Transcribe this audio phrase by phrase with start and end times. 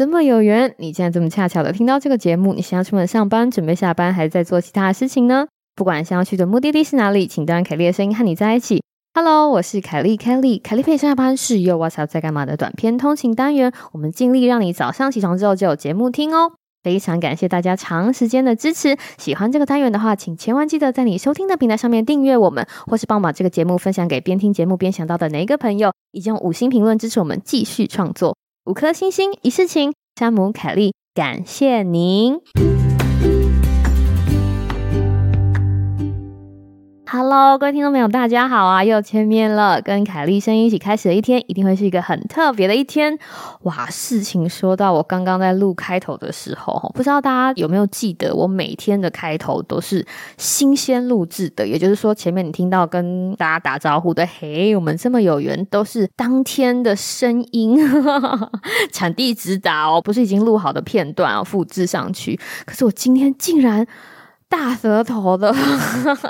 [0.00, 2.54] 这么有缘，你竟然这么恰巧的听到这个节目。
[2.54, 5.46] 你想要出门上班，准备下班，还是在做其他的事情呢？
[5.76, 8.82] 不管想要去的目的地是哪里，请让凯莉的声音和你在一起。
[9.12, 10.58] Hello，我是凯莉，Kelly。
[10.62, 13.74] 凯莉陪上下班是又 What's Up 在干嘛的短片通勤单元。
[13.92, 16.52] 我们尽力让你早上起床之后就有节目听哦。
[16.82, 18.96] 非常感谢大家长时间的支持。
[19.18, 28.34] 喜欢这个单元的话，请千万记得在你收听的平台上面订阅我们，或是帮我把这个节目分享给边听节目边想到的哪一个朋友，以及用五星评论支持我们继续创作。
[28.70, 32.38] 五颗星星一世情，山姆凯莉，感谢您。
[37.12, 38.84] Hello，各位听众朋友，大家好啊！
[38.84, 43.18] 又见面了，跟凯莉声音一起开始的一天，一定会是一个很特别的一天。
[43.62, 50.06] 哇，事情说到我刚刚在录开头的时候，不知道大家有没有记得，我每天的开头都是
[50.38, 57.76] 新鲜录制的，也就是说，前面你听到跟大家打招呼的“嘿，我们这么有缘”，都是当天的声音，
[58.92, 62.38] 产地直达哦，不是已经录好的片段啊，复制上去。
[62.64, 63.84] 可是我今天竟然。
[64.50, 65.54] 大舌头的，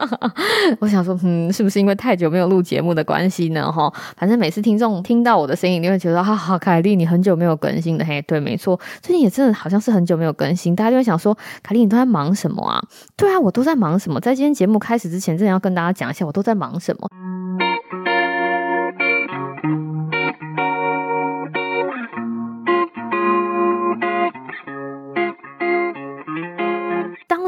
[0.79, 3.73] 我想说，嗯，是不是因为太久没有录节目的关系呢？
[3.73, 12.83] 哈，反正每次听众听到我的声音，你会觉得，啊，好，凯莉，你很久没有更新了，嘿，对，没错，最近也真的好像是很久没有更新，大家就会想说，凯莉，你都在忙什么啊？
[13.17, 14.21] 对啊，我都在忙什么？
[14.21, 17.09] 在今天节目开始之前，真的要跟大家讲一下，我都在忙什么。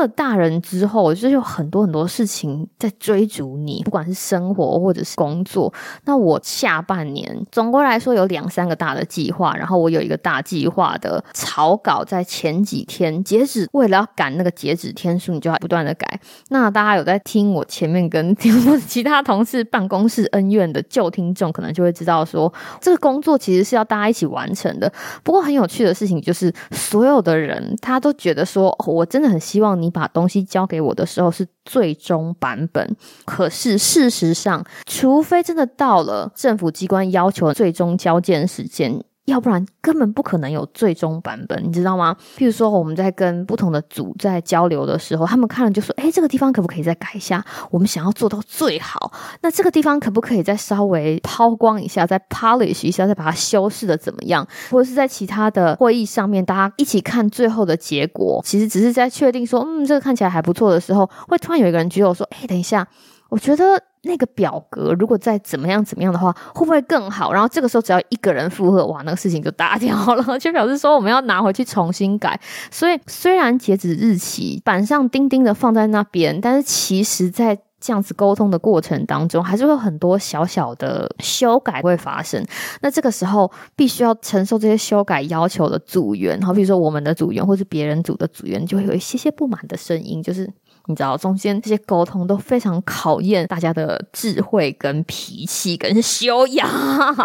[0.09, 5.73] 大人之后，就是有很多很多事情在追逐你，不管是生活或者是工作。
[6.05, 16.21] 那我下半年总归来说有两三个大的计划，然后我有一个大计划的草稿在前几天截止，为了要赶那个截止天数，你就要不断的改。
[16.49, 18.35] 那大家有在听我前面跟
[18.89, 24.93] 其他同事办公室恩怨的旧听众，可能就会知道说，这个工作其实是要大家一起完成的。
[25.23, 29.92] 不过很有趣的事情就是，所有的人他都觉得说，我真的很希望你。
[29.93, 39.05] 把东西交给我的时候是最终版本，可是事实上，除非真的到了政府机关要求最终交件时间。
[39.27, 42.17] 要不然根本不可能有最终版本，你知道吗？
[42.37, 47.45] 譬如说我们在跟不同的组在交流的时候，他们看了就说：“哎，这个地方可不可以再改一下？
[47.71, 49.13] 我们想要做到最好。
[49.41, 54.45] 那这个地方可不可以再稍微抛光一下，再 polish 一下，再把它修饰的怎么样？
[54.71, 62.89] 或者是在其他的会议上面，大家一起看最后的结果，其实只是在确定说，嗯，这个看起来还不错的时候，会突然有一个人举手说：，哎，等一下，
[63.29, 67.33] 我觉得。”那个表格如果再怎么样怎么样的话，会不会更好？
[67.33, 72.41] 然后这个时候只要一个人附和，哇，那个事情就打掉了， 就表示说我们要拿回去重新改。
[72.71, 82.45] 所以虽然截止日期板上钉钉的放在那边，但是其实在这样子沟通的过程当中，还是会有很多小小的修改会发生。
[82.81, 90.53] 那这个时候必须要承受这些修改要求的组员，好，比如说我们的组员或是别人组的组员，就会有一些些不满的声音，就是。
[90.87, 96.69] 你知道，中间这些沟通都非常考验大家的智慧、跟脾气、跟修养，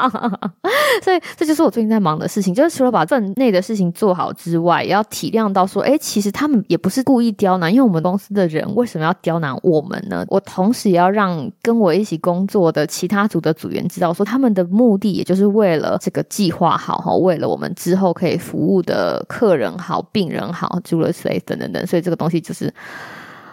[1.03, 2.53] 所以这就是我最近在忙的事情。
[2.53, 10.23] 就是除了把份内的事情做好之外，也要体谅到说，哎，其实他们也不是故意刁难，因为我们公司的人为什么要刁难我们呢？
[10.27, 21.87] 我同时也要让跟我一起工作的其他组的组员知道，说他们的目的也就是为了这个计划好哈，为了我们之后可以服务的客人好、病人好，诸如此类等等等。
[21.87, 22.71] 所以这个东西就是。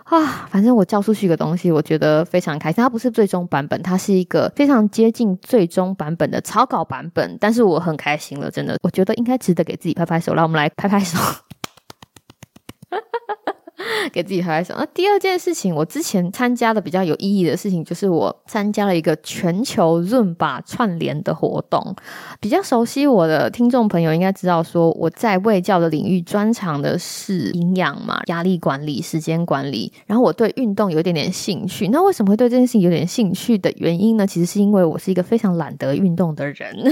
[0.05, 2.83] 啊，反正我叫出去一个东西，我觉得非常开心。
[2.83, 7.37] 它不是最终版本，它是一个非常接近最终版本的草稿版本。
[7.41, 10.35] 但是我很开心了，真的，我觉得应该值得给自己拍拍手。
[10.35, 11.19] 让我们来拍拍手。
[14.13, 14.75] 给自己拍拍手。
[14.79, 21.95] 那第二件事情，我之前参加的比较有意义的事情，就是我参加了一个全球润把串联的活动。
[22.41, 29.93] 比较熟悉我的听众朋友应该知道，说我在卫教的领域专长的是营养嘛、压力管理、时间管理。
[30.07, 31.89] 然后我对运动有一点点兴趣。
[31.89, 34.27] 那为什么会对这件事情有点兴趣的原因呢？
[34.27, 36.77] 其实是因为我是一个非常懒得运动的人。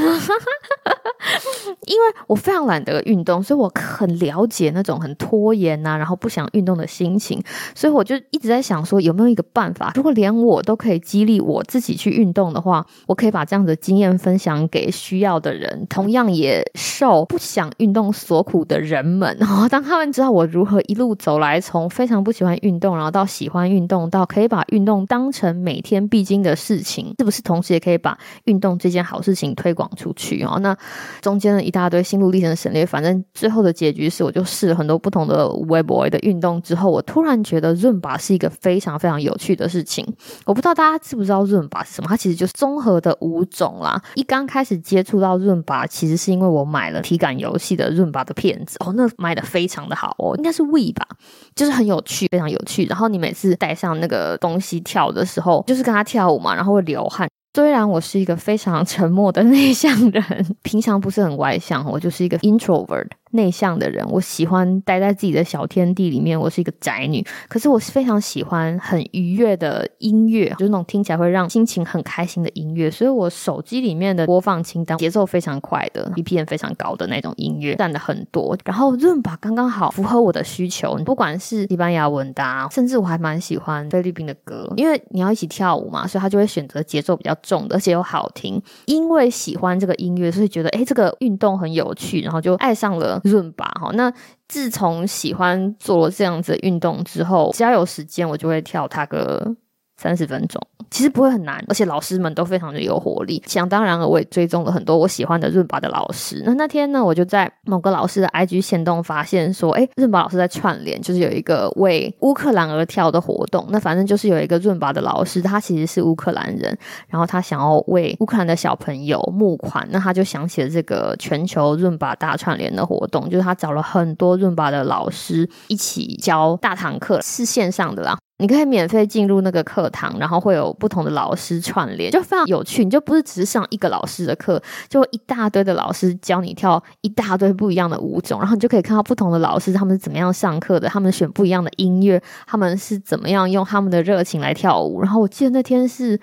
[1.86, 7.40] 因为我非常懒得运动，所以我很了解那种很拖延呐，然后不想运动的的心情。
[7.74, 19.36] 所以我就一直在想说，有没有一个办法，如果连我都可以激励我自己去运动的话，我可以把这样的经验分享给需要的人，同样也受不想运动所苦的人们。
[19.38, 30.42] 然 后当他们知道我如何一路走来，从非常不喜欢运动，然后到喜欢运动，到可以把运动当成每天必经的事情，是不是同时也可以把运动这件好事情推广出去？
[30.42, 30.76] 哦，那
[31.20, 36.90] 中间的一大堆心路历程省略，反正最后的结局是，我就试了很多不同的微博的运动之后。
[36.90, 40.06] 我突然觉得润拔是一个非常非常有趣的事情。
[40.46, 42.08] 我不知道大家知不知道润拔是什么？
[42.08, 44.00] 它其实就是综合的五种啦。
[44.14, 51.06] 一刚开始接触到润拔，其实是因为我买了体感游戏的润拔的片子哦，那卖的非常的好哦，应该是 We 吧，
[51.54, 52.84] 就是很有趣，非常有趣。
[52.86, 57.28] 然后你每次戴上那个东西跳的时候，就是跟他跳舞嘛，然后会流汗。
[57.54, 63.08] 虽然我是一个非常沉默的内向人，平常不是很外向，我就是一个 introvert。
[63.32, 66.38] 内向的人，我喜欢待在自己的小天地里面。
[66.38, 72.90] 我是一个宅女，可是我是非常喜欢很愉悦的音乐，就是那种听起来会让心情很开心的音乐。
[72.90, 78.56] 所以我手机里面的播放清单节奏非常快的，BPM 非常高的那种音乐占的很多。
[78.64, 88.60] 然后润吧刚刚好符合我的需求，不管是西班牙文的，甚至我还蛮喜欢菲律宾的歌，因为你要一起跳舞嘛，所以他就会选择节奏比较重的，而且又好听。
[88.86, 93.21] 因为喜欢这个音乐，所以觉得哎，这个运动很有趣，然后就爱上了。
[93.22, 94.12] 润吧哈，那
[94.48, 99.54] 自从喜欢做这样子运动之后，只要有时间，我就会跳它个
[100.02, 100.60] 三十分钟。
[100.90, 103.42] 其实不会很难，而且老师们都非常的有活力。
[103.46, 106.42] 想当然了，我也追踪了很多我喜欢的润拔的老师。
[106.44, 113.64] 那那天呢，我就在某个老师的 IG 线动发现说，哎，润拔老师在串联，就是有一个为乌克兰而跳的活动。
[113.70, 116.76] 那反正就是有一个润拔的老师，他其实是乌克兰人，
[117.08, 119.88] 然后他想要为乌克兰的小朋友募款。
[119.90, 128.18] 那他就想起了这个全球润拔大串联的活动，就是他找了很多润拔的老师一起教大堂课，是线上的啦。
[128.42, 132.84] 你可以免费进入那个课堂，然后会有不同的老师串联，就非常有趣。
[132.84, 145.00] 你就不是只是上一个老师的课，就一大堆的老师教你跳一大堆不一样的舞种，然后你就可以看到不同的老师他们是怎么样上课的，他们选不一样的音乐，他们是怎么样用他们的热情来跳舞。
[145.00, 146.18] 然后我记得那天是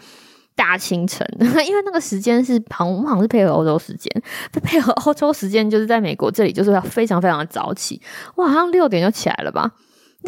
[0.56, 4.22] 大清晨， 因为那个时间是好，我们好像是配合欧洲时间，
[4.62, 8.02] 配合欧洲时间就是在美国这里就是要非常非常的早起，
[8.36, 9.72] 我好像六点就起来了吧。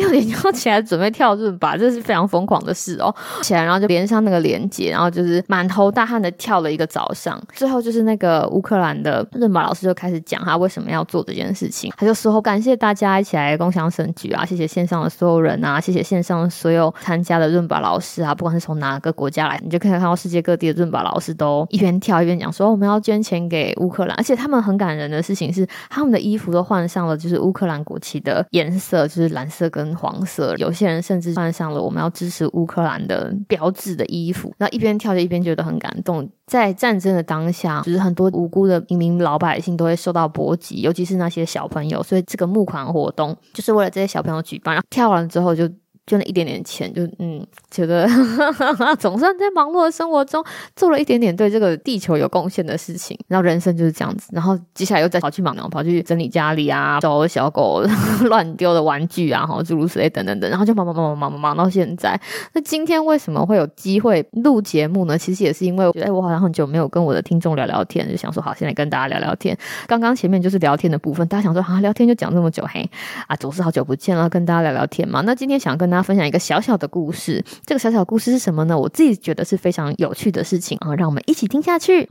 [0.02, 3.14] 六点就起来准备跳润吧，这是非常疯狂的事哦。
[3.44, 7.40] 起来然后就连上那个连接，然后就是满头大汗的跳了一个早上。
[7.54, 11.94] 最后就是那个乌克兰的润吧老师就开始讲他为什么要做这件事情。
[11.96, 24.16] 他就说感谢大家一起来共享盛举啊，谢谢线上的所有人啊，谢谢线上所有参加的润吧老师啊，不管是从哪个国家来，你就可以看到世界各地的润吧老师都一边跳一边讲说我们要捐钱给乌克兰。
[24.18, 29.91] 而且他们很感人的事情是，他们的衣服都换上了就是乌克兰国旗的颜色，就是蓝色跟。
[29.96, 36.30] 黄色，有些人甚至穿上了我们要支持乌克兰的标志的衣服，那一边跳着一边觉得很感动。
[36.48, 44.76] 在战争的当下，就是很多无辜的平民老百姓都会受到波及，尤其是那些小朋友，所以这个募款活动就是为了这些小朋友举办。
[44.76, 45.70] 然后跳完之后就。
[46.12, 48.06] 捐了一点点钱，就嗯，觉得
[49.00, 50.44] 总算在忙碌的生活中
[50.76, 53.18] 做了一点点对这个地球有贡献的事情。
[53.30, 57.82] 然后人生就是这样子，然后接下来又再跑去忙，然后跑去整理家里啊，找小狗
[58.26, 62.20] 乱丢的玩具啊，然后诸如此类等等等，然后就忙忙忙忙忙忙到现在。
[62.52, 65.18] 那今天为什么会有机会录节目呢？
[65.18, 69.58] 其实也是因为我觉得，哎，我好像很久没有跟我的听众聊聊天，就想说好，现在跟大家聊聊天。
[69.88, 72.90] 刚刚前面就是聊天的部分，大家想说啊，聊天就讲这么久，嘿
[73.28, 75.22] 啊，总是好久不见了，跟大家聊聊天嘛。
[75.22, 78.78] 那今天想跟大家分享一个小小的故事，这个小小故事是什么呢？
[78.78, 82.10] 我自己觉得是非常有趣的事情啊，让我们一起听下去。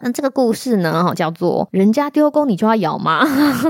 [0.00, 3.24] 那这个故事呢，叫做“人家丢钩你就要咬吗？”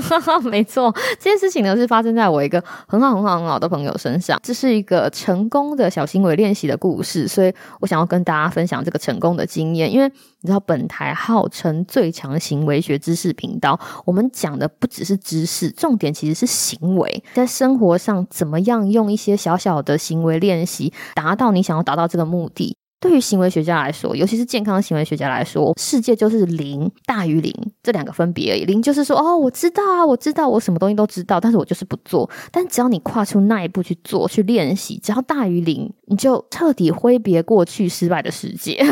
[0.45, 4.39] 没错，这件事情呢是发生在我一个很好很好很好的朋友身上。
[4.43, 9.93] 这是一个成功的小行为练习的故事，所以我想要跟大家分享这个成功的经验。
[9.93, 10.09] 因为
[10.41, 22.77] 你知道，本台号称最强行为学知识频道，我们讲的不只是知识，重点其实是行为，在生活上怎么样用一些小小的行为练习，达到你想要达到这个目的。
[23.01, 27.53] 对于行为学家来说，尤其是健康行为学家来说，世界就是零大于零
[27.83, 28.65] 这两个分别而已。
[28.65, 32.29] 零就是说，哦，我知道啊，我知道，我什么东西都知道，但是我就是不做。
[32.51, 38.85] 但只要你跨出那一步去做、去练习，只要大于零，你就彻底挥别过去失败的世界。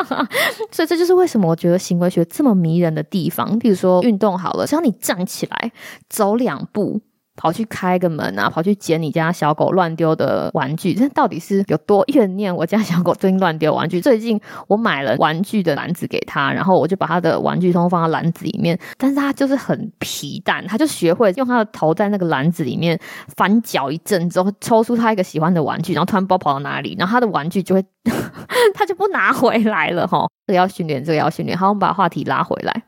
[0.72, 3.58] 所以这就是为什么我觉得行为学这么迷人的地方。
[3.58, 5.72] 比如说运动好了，只要你站起来
[6.08, 7.00] 走两步。
[7.36, 8.50] 跑去开个门啊！
[8.50, 12.54] 跑去捡你家小狗乱丢的玩具，这到底是有多怨念？
[12.54, 14.00] 我家小狗最近乱丢玩具。
[14.00, 22.98] 最近我买了玩具的篮子给他，然后我就把他的玩具通放到篮子里面，但是他就是很皮蛋，他就学会用他的头在那个篮子里面
[23.36, 27.84] 翻搅一阵之后，抽出他一个喜欢的玩具，然后突然不知道跑到哪里，然后他的玩具就会
[28.74, 30.28] 他就不拿回来了哈。
[30.46, 31.56] 这个要训练，这个要训练。
[31.56, 32.82] 好，我们把话题拉回来。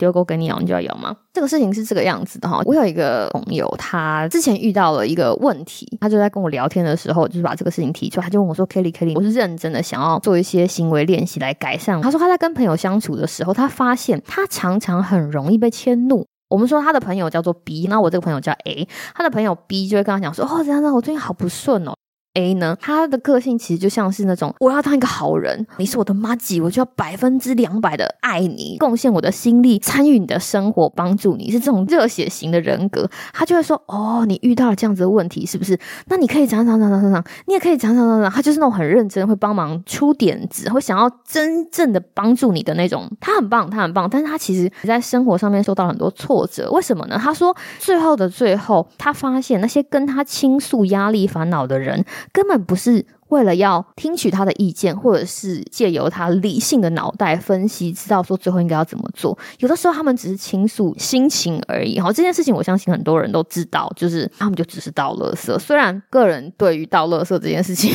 [0.00, 1.14] 丢钩给你咬，你就要咬吗？
[1.34, 2.62] 这个事情是这个样子的哈。
[2.64, 8.24] 我有一个朋友，他之前遇到了一个问题，他就在跟我聊天的时候，就是把这个事情提出来。
[8.24, 16.26] 他就问我说：“Kelly，Kelly，我是认真的，想要做一些行为练习来改善。”他说他在跟朋友相处的时候，他发现他常常很容易被迁怒。
[16.48, 21.92] 我们说他的朋友叫做 B，那我这个朋友叫 A，他的朋友 B 就会跟他讲说：“哦，这样子，我最近好不顺哦。”
[22.34, 33.10] A 呢，他的个性其实就像是那种我要当一个好人，你是我的妈吉，我就要百分之两百的爱你，贡献我的心力，参与你的生活，帮助你，是这种热血型的人格。
[33.32, 35.76] 他就会说：“哦，你遇到了这样子的问题，是不是？
[36.06, 43.10] 那你可以讲讲讲讲讲讲，你也可以讲讲讲讲。”他就是那种很认真，会帮忙出点子，会想要真正的帮助你的那种。
[43.18, 46.70] 他很棒，他很棒，但是他其实在生活上面受到很多挫折。
[46.70, 47.18] 为什么呢？
[47.20, 52.04] 他说，最后的最后，他发现那些跟他倾诉压力、烦恼的人。
[52.32, 53.06] 根本不是。
[53.30, 59.36] 为了要听取他的意见，或者是借由他理性的脑袋分析，知道说最后应该要怎么做。
[59.58, 61.98] 有的时候他们只是倾诉心情而已。
[61.98, 65.56] 好，这件事情我相信很多人都知道，就是他们就只是倒垃圾。
[65.58, 67.92] 虽然个人对于倒垃圾这件事情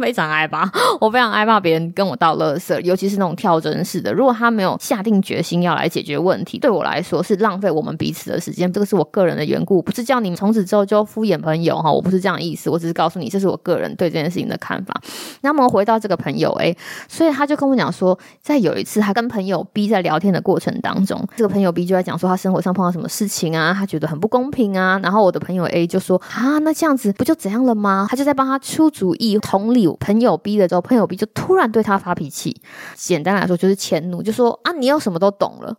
[0.00, 4.12] 非常害怕，我非常害怕别人跟我倒垃圾，尤其是那种跳针式的。
[4.12, 8.72] 如果他没有下定决心要来解决问题，对我来说是浪费我们彼此的时间。
[8.72, 11.92] 这个是我个人的缘故，不是叫你们从此之后就敷衍朋友哈。
[11.92, 14.58] 我不是这样意思，我只是告诉你，这是我个人对这件事情的。
[14.62, 15.00] 看法，
[15.40, 16.76] 那么回到这个朋友 A，
[17.08, 25.00] 所以他就跟我讲说，在有一次他跟朋友 B 在聊天的过程当中，这个朋友 B 就在讲说他生活上碰到什么事情啊，他觉得很不公平啊。
[25.02, 28.06] 然后我的朋友 A 就说啊，那这样子不就怎样了吗？
[28.08, 32.60] 他就在帮他出主意，同理朋友 B 的时候，朋友 B 就突然对他发脾气，
[32.94, 35.76] 简单来说就是迁怒，就说啊，你又什么都懂了。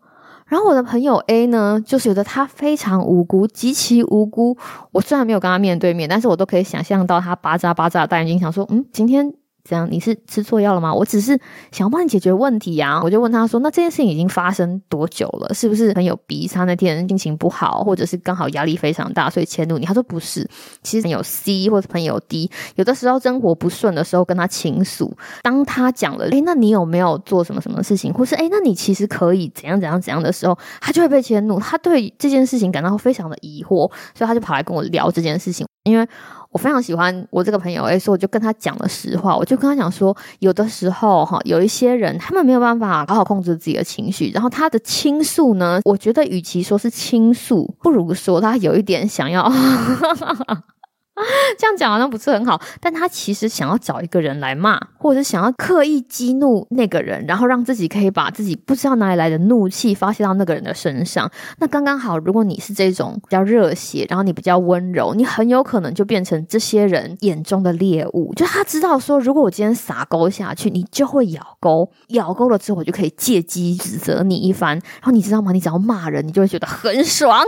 [0.47, 4.57] 然后我的朋友 A 呢，就觉得他非常无辜，极其无辜。
[4.91, 9.33] 我虽然没有跟他面对面，但是我都可以想象到他巴扎巴扎的大眼睛，想说，嗯，今天。
[9.69, 10.93] 这样你是吃错药了吗？
[10.93, 11.39] 我只是
[11.71, 12.99] 想要帮你解决问题呀。
[13.01, 15.53] 我就问他说：“那这件事情已经发生多久了？
[15.53, 16.45] 是不是很有鼻？
[16.47, 20.45] 他那天心情不好，或者是刚好压力非常大，所以迁怒你？”他说：“不是，
[20.83, 31.57] 其实朋友 C 或者朋友 D，有的时候生活不顺的时候跟他倾诉，当他讲了，诶，那你有没有做什么什么事情，或是诶，那你其实可以怎样怎样怎样的时候，他就会被迁怒。
[31.57, 36.07] 他对这件事情感到非常的疑惑，所以他就跑来跟我聊这件事情，因为。
[36.53, 39.35] 我非常喜欢我这个朋友，哎，所以我就跟他讲了实话。
[39.35, 49.51] 我就跟他讲说，有的时候哈，有一些人他们没有办法好好控制自己的情绪，然后他的倾诉呢，我觉得与其说是倾诉，不如说他有一点想要。
[51.59, 61.29] 这样讲好像不是很好，但他其实想要找一个人来骂，或者是想要刻意激怒那个人，然后让自己可以把自己不知道哪里来的怒气发泄到那个人的身上。
[61.59, 68.33] 那刚刚好，如果你是这种比较热血，然后你比较温柔，你很有可能就变成这些人眼中的猎物。
[68.35, 74.71] 就他知道说，如果我今天撒钩下去，你就会咬钩，咬钩了之后，我就可以借机指责你一番。
[74.77, 75.51] 然后你知道吗？
[75.51, 77.39] 你只要骂人，你就会觉得很爽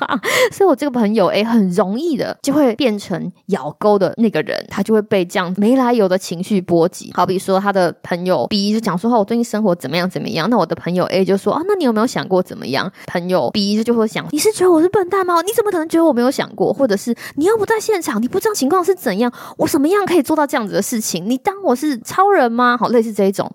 [0.00, 0.18] 啊！
[0.50, 3.09] 所以我这个朋友诶，很容易的就会变成。
[3.10, 7.10] 成咬钩的那个人，他就会被这样没来由的情绪波及。
[7.14, 15.42] 好比说，他的朋友 B 就讲说：“我最近生活怎么样怎么样？”那我的朋友 A 就说：“啊，那你有没有想过怎么样？”朋友 B 就会想：“你是觉得我是笨蛋吗？
[15.42, 16.72] 你怎么可能觉得我没有想过？
[16.72, 19.32] 或者是你又不在现场，你不知道情况是怎样？
[19.58, 21.28] 我什么样可以做到这样子的事情？
[21.28, 22.76] 你当我是超人吗？
[22.78, 23.50] 好，类似这一种，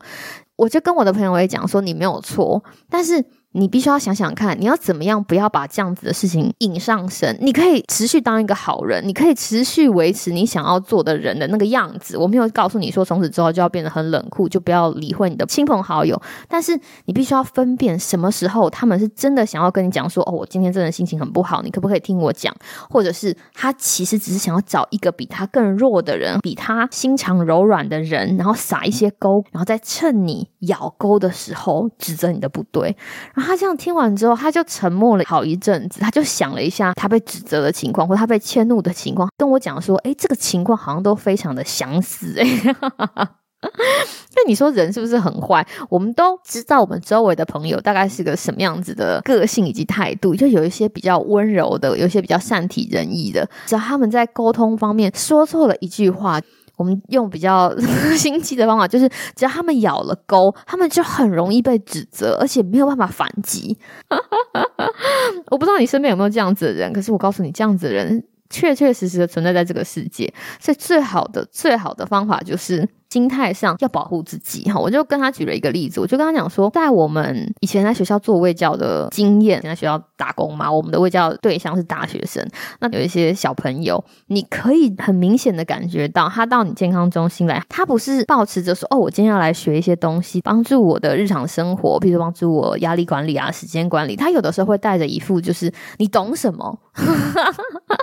[0.58, 3.24] 我就跟我的朋友 A 讲说：“你没有错，但是。”
[3.58, 7.38] 你必须要想想看，你要怎么样不要把这样子的事情引上身？
[7.40, 12.18] 你可以持续当一个好人，你可以持续维持你想要做的人的那个样子。
[12.18, 16.22] 我没有告诉你说从此之后就要变得很冷酷，就不要理会你的亲朋好友。
[16.50, 22.54] 但是你必须要分辨什么时候他们是真的想要跟你讲说：“哦，我今天真的心情很不好，你可不可以听我讲？”
[22.92, 32.98] 或者是他其实只是想要找一个比他更弱的人，比他心肠柔软的人，然后撒一些钩，然后再趁你咬钩的时候指责你的不对。
[33.46, 42.46] 他这样听完之后，他就沉默了好一阵子，他就想了一下他被指责的情况，或他被迁怒的情况，跟我讲说：“哎，这个情况好像都非常的相似。”哎，
[44.36, 45.66] 那你说人是不是很坏？
[45.90, 53.48] 我们都知道，我们周围的朋友大概是个什么样子的个性以及态度，就有一些比较温柔的，有一些比较善体人意的。
[53.66, 56.42] 只要他们在沟通方面说错了一句话。
[56.76, 57.74] 我们用比较
[58.18, 63.78] 心机的方法，就是只要他们咬了钩，他们就很容易被指责，而且没有办法反击。
[65.52, 70.32] 我不知道你身边有没有这样子的人，可是我告诉你，这样子的人确确实实的存在在这个世界。
[70.60, 72.88] 所以，最好的、最好的方法就是。
[73.08, 82.46] 心态上要保护自己哈，我就跟他举了一个例子，我就跟他讲说，在我们以前在学校做卫教的经验，在学校打工嘛，我们的卫教对象是大学生，
[82.82, 96.78] 那有一些小朋友，你可以很明显的感觉到，他到你健康中心来，他不是保持着说，哦，我今天要来学一些东西，帮助我的日常生活，比如帮助我压力管理啊、时间管理，他有的时候会带着一副就是你懂什么，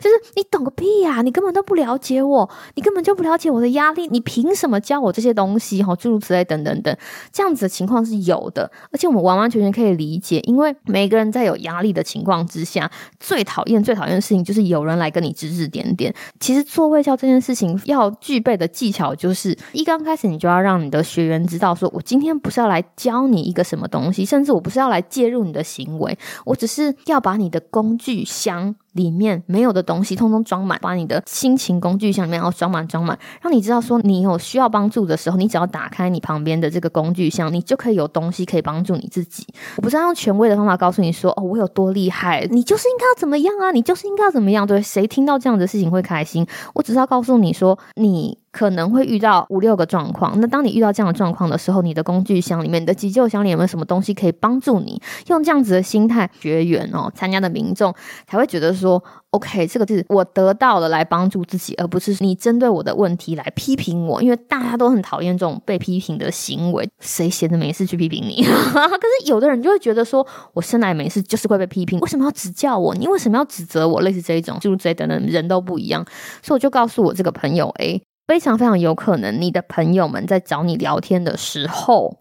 [0.00, 1.22] 就是你懂个屁呀！
[1.22, 5.82] 你根本都不了解我，你根本就不了解我的压力，你凭什么教我这些东西？
[5.82, 6.96] 哈，诸如此类，等等等，
[7.32, 16.14] 这样子的情况是有的，而且我们完完全全可以理解，因为每个人在有压力的情况之下，最讨厌、最讨厌的事情就是有人来跟你指指点点。
[16.40, 28.74] 其实做卫校这件事情要具备的技巧，就是一刚开始你就要让你的学员知道，说我今天不是要来教你一个什么东西，甚至我不是要来介入你的行为，我只是要把你的工具箱。
[28.96, 39.46] 里面没有的东西，通通装满，把你的心情工具箱里面要装满装满，让你知道说你有需要帮助的时候，你只要打开你旁边的这个工具箱，你就可以有东西可以帮助你自己。
[39.76, 44.66] 我不是要用权威的方法告诉你说，哦，我有多厉害，你就是应该要怎么样啊，你就是应该要怎么样。
[44.66, 46.46] 对，谁听到这样的事情会开心？
[46.74, 48.38] 我只是要告诉你说，你。
[48.56, 54.98] 可能会遇到五六个状况，那当你遇到这样的状况的时候，你的工具箱里面、你的急救箱里有没有什么东西可以帮助你？
[55.26, 57.94] 用这样子的心态，学员哦，参加的民众
[58.26, 64.22] 才会觉得说，OK，这个是我得到了来帮助自己，而不是你针对我的问题来批评我。
[64.22, 68.42] 因为大家都很讨厌这种被批评的行为，谁闲着没事去批评你？
[68.42, 72.94] 可是有的人就会觉得说，我生来没事就是会被批评，为什么要指教我？
[72.94, 74.00] 你为什么要指责我？
[74.00, 76.02] 类似这一种，就是这等等，人都不一样，
[76.42, 78.02] 所以我就告诉我这个朋友 A。
[78.26, 82.18] 非常非常有可能，你的朋友们在找你聊天的时候，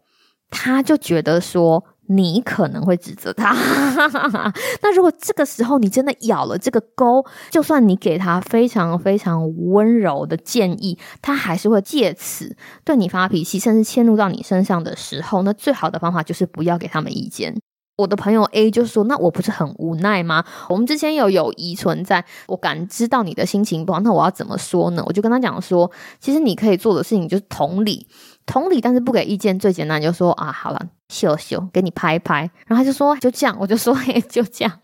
[0.50, 3.54] 他就觉得说你可能会指责他。
[4.84, 17.56] 那如果这个时候你真的咬了这个钩，就算你给他非常非常温柔的建议，他还是会借此对你发脾气，甚至迁怒到你身上的时候，那最好的方法就是不要给他们意见。
[17.98, 20.44] 我的朋友 A 就说：“那我不是很无奈吗？
[20.68, 28.06] 我们之前有友谊存在，我感知到你的心情不好，那我要怎么说呢？”我就跟他讲说：“其实你可以做的事情就是同理，
[28.46, 29.58] 同理，但是不给意见。
[29.58, 33.96] 最简单就说啊，好了，秀秀，给你拍拍。”然后他就说：“就这样。”我就说
[34.30, 34.80] ：“就这样。”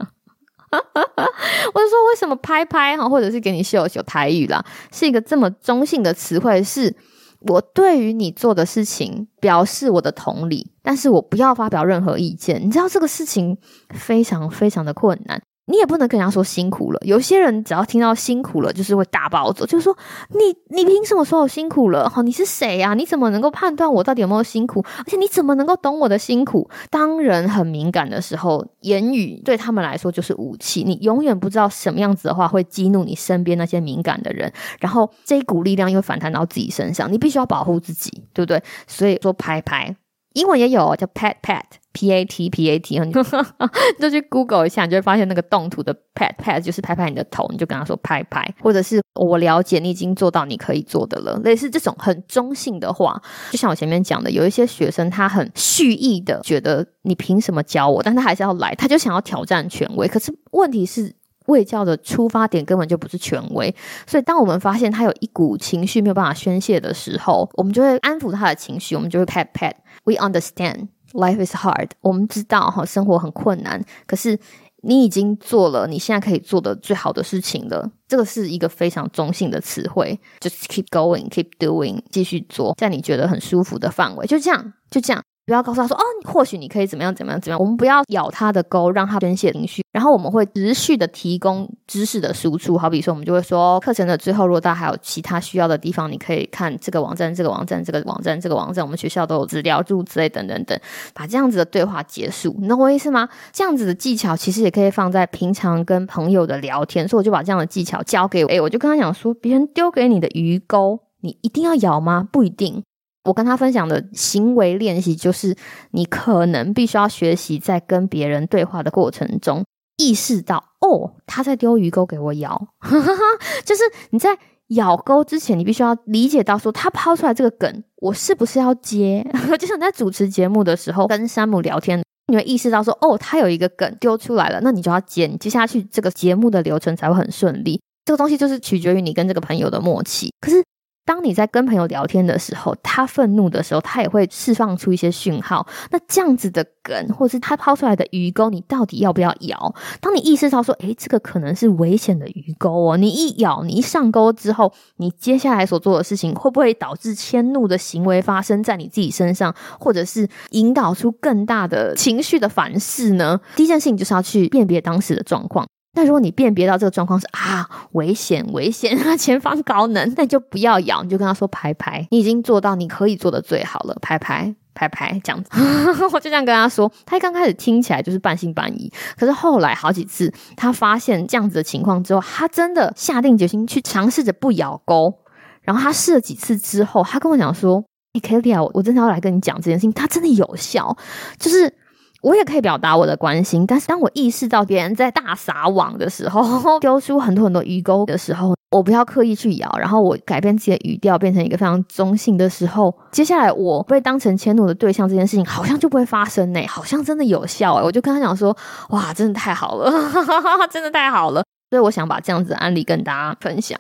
[0.72, 4.02] 我就说：“为什么拍拍哈，或者是给你秀秀？
[4.04, 4.64] 台语啦，
[4.94, 6.96] 是一个这么中性的词汇是。”
[7.42, 12.62] 我对于你做的事情表示我的同理，但是我不要发表任何意见。
[12.62, 13.58] 你知道这个事情
[13.90, 15.42] 非常非常的困难。
[15.72, 17.00] 你也不能跟人家说辛苦了。
[17.04, 19.98] 有些人只要听到辛苦了，就是会大暴走，就是说
[20.30, 22.10] 你你凭什么说我辛苦了？
[22.10, 22.94] 哈，你是谁呀？
[22.94, 24.86] 你怎么能够判断我到底有没有辛苦？
[25.00, 26.70] 而且你怎么能够懂我的辛苦？
[26.90, 30.84] 当人很敏感的时候，言语对他们来说就是武器。
[30.84, 37.12] 你永远不知道什么样子的话会激怒你身边那些敏感的人，然后这一股力量又反弹到自己身上。
[37.12, 38.62] 你必须要保护自己，对不对？
[38.88, 39.96] 所以说拍拍。
[40.34, 41.62] 英文也有叫 pat pat
[41.94, 53.22] p a t p a t， 你就去 Google 一下，你就会发现那个动图的 pat pat 就是拍拍你的头，你就跟他说拍拍，或者是我了解你已经做到你可以做的了，类似这种很中性的话。
[53.52, 60.08] 就像我前面讲的，有一些学生他很蓄意的觉得你凭什么教我，但他还是要来，他就想要挑战权威。
[60.08, 61.16] 可是问题是。
[61.48, 63.76] 卫教的出发点根本就不是权威，
[64.06, 69.74] 所以当我们发现他有一股情绪没有办法宣泄的时候，我们就会安抚他的情绪，我们就会 pat pat。
[70.04, 74.40] We understand life is hard，我们知道哈生活很困难，可是
[74.84, 77.90] 你已经做了你现在可以做的最好的事情了。
[78.08, 85.24] 这个是一个非常中性的词汇，just keep going，keep doing，继续做，在你觉得很舒服的范围，就这样，就这样。
[85.46, 87.60] 不要告诉他说哦，或许你可以怎么样怎么样怎么样。
[87.60, 89.84] 我们不要咬他的钩，让他宣泄情绪。
[89.92, 92.78] 然后我们会持续的提供知识的输出。
[92.78, 98.86] 好比说，我们就会说，课程的最后，如果大家还有其他需要的地方，你可以看这个网站、这个网站、这个网站、这个网站。
[98.86, 100.80] 我们学校都有资料、注之类等等等。
[101.14, 103.28] 把这样子的对话结束，你懂我意思吗？
[103.52, 107.06] 这样子的技巧其实也可以放在平常跟朋友的聊天。
[107.06, 108.50] 所以我就把这样的技巧教给我。
[108.50, 112.26] 哎，我就跟他讲说，别人丢给你的鱼钩，你一定要咬吗？
[112.32, 112.84] 不一定。
[113.24, 115.56] 我跟他分享的行为练习，就是
[115.92, 119.64] 你可能必须要学习，在跟别人对话的过程中，
[119.98, 122.68] 意识到哦，他在丢鱼钩给我咬，
[123.64, 124.36] 就是你在
[124.70, 129.24] 咬钩之前，你必须要理解到说，他抛出来这个梗，我是不是要接？
[129.60, 137.80] 就像你在主持节目的时候，跟山姆聊天，你会意识到说，哦，他有一个梗丢出来了，那你就要接，你接下去这个节目的流程才会很顺利。
[138.04, 140.64] 这个东西就是取决于你跟这个朋友的默契，可是。
[141.04, 145.66] 当你在跟朋友聊天的时候，他愤怒的时候，他也会释放出一些讯号。
[145.90, 149.74] 那这样子的梗，或是他抛出来的鱼钩，你到底要不要咬？
[150.00, 163.40] 当你意识到说，诶，这个可能是危险的鱼钩哦，你一咬，你一上钩之后，你接下来所做的事情，会不会导致迁怒的行为发生在你自己身上，或者是引导出更大的情绪的反噬呢？
[163.56, 165.68] 第一件事情就是要去辨别当时的状况。
[165.94, 175.50] 那如果你辨别到这个状况是啊危险危险啊， 前方高能，那你就不要咬，你就跟他说拍拍，你已经做到你可以做的最好了，拍拍拍拍这样子，
[176.14, 176.90] 我就这样跟他说。
[177.06, 185.14] 他一刚开始听起来就是半信半疑，可是后来好几次他发现这样子的情况之后，他真的下定决心去尝试着不咬钩。
[185.62, 190.98] 然后他试了几次之后，他跟我讲说：“哎，Kelly 啊，我真的要来跟你讲这件事情，它真的有效，
[191.38, 191.76] 就是。”
[192.22, 196.44] 我也可以表达我的关心，但是当我意识到别人在大撒网的时候，
[196.80, 208.56] 丢出很多很多鱼钩的时候，我不要刻意去咬，然后我改变自己的语调，变成一个非常中性的时候，接下来我被当成迁怒的对象这件事情，好像就不会发生呢，好像真的有效哎，我就跟他讲说，
[208.90, 209.92] 哇，真的太好了，
[210.70, 213.76] 真的太好了，所以我想把这样子的案例跟大家分享。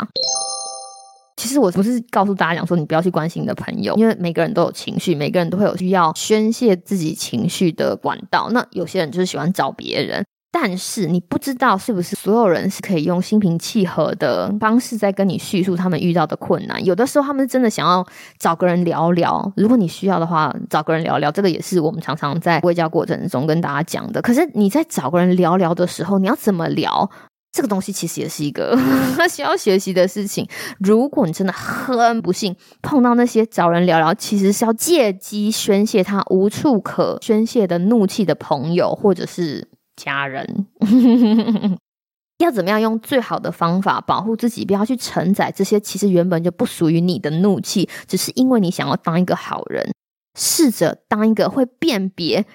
[1.41, 8.47] 其实我不是告诉大家讲说你不要去关心你的朋友，因为每个人都有情绪，每个人都会有需要宣泄自己情绪的管道。
[8.51, 16.85] 那有些人就是喜欢找别人，但是你不知道是不是所有人是可以用心平气和的方式在跟你叙述他们遇到的困难。
[16.85, 18.05] 有的时候他们真的想要
[18.37, 24.21] 找个人聊聊，如果你需要的话，找个人聊聊，这个也是我们常常在微教过程中跟大家讲的。
[24.21, 27.09] 可是你在找个人聊聊的时候，你要怎么聊？
[27.51, 28.77] 这个东西其实也是一个
[29.29, 30.47] 需要学习的事情。
[30.79, 40.67] 如果你真的很不幸碰到那些找人聊聊，其实是要借机宣泄他无处可宣泄的怒气的朋友或者是家人，
[42.39, 49.91] 要怎么样用最好的方法保护自己，不要去承载这些其实原本就不属于你的怒气，只是因为你想要当一个好人，
[50.39, 52.45] 试着当一个会辨别。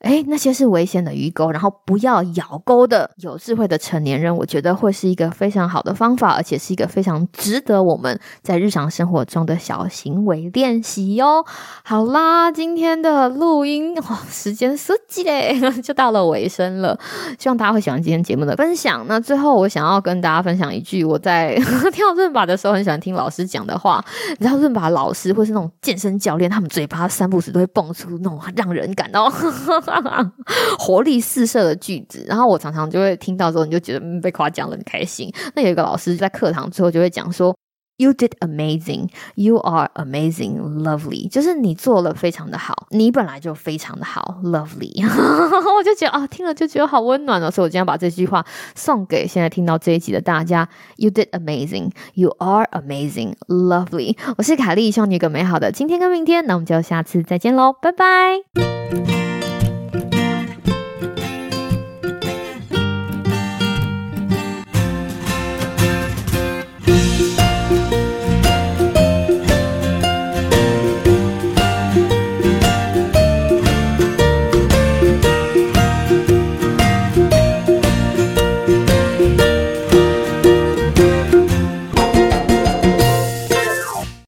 [0.00, 11.44] 哎，那些是危险的鱼钩，然后不要咬钩的有智慧的成年人，我觉得会是一个非常好的方法，而且是一个非常值得我们在日常生活中的小行为练习哟。
[11.84, 16.98] 好啦，今天的录音哇，时间设计嘞 就到了尾声了，
[17.38, 19.04] 希望大家会喜欢今天节目的分享。
[19.06, 21.54] 那最后我想要跟大家分享一句，我在
[21.92, 24.02] 跳润把的时候很喜欢听老师讲的话，
[24.38, 29.30] 你知道润把老师或是那种健身教练，他们嘴巴三不时都会蹦出那种让人感到。
[30.78, 35.32] 活力四射的句子，然后我常常就会听到之后，你就觉得被夸奖了，很开心。
[35.54, 37.54] 那有一个老师在课堂之后就会讲说
[37.98, 45.04] ：“You did amazing, you are amazing, lovely。”就是你做了非常的好，你本来就非常的好，lovely。
[45.76, 47.50] 我就觉得啊，听了就觉得好温暖哦。
[47.50, 56.46] 所以我今天把这句话送给现在听到这一集的大家：“You did amazing, you are amazing, lovely。”我是凯莉，希望你有个美好的今天跟明天。
[56.46, 59.29] 那我们就下次再见喽，拜拜。